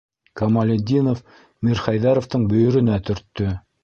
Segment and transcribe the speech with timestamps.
[0.39, 1.19] Камалетдинов
[1.67, 3.51] Мирхәйҙәровтың бөйөрөнә төрттө: